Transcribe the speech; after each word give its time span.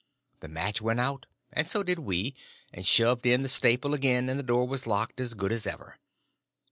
The 0.39 0.47
match 0.47 0.81
went 0.81 0.99
out, 0.99 1.27
and 1.53 1.67
so 1.67 1.83
did 1.83 1.99
we, 1.99 2.33
and 2.73 2.87
shoved 2.87 3.23
in 3.27 3.43
the 3.43 3.47
staple 3.49 3.93
again, 3.93 4.29
and 4.29 4.39
the 4.39 4.43
door 4.43 4.65
was 4.67 4.87
locked 4.87 5.19
as 5.19 5.35
good 5.35 5.51
as 5.51 5.67
ever. 5.67 5.99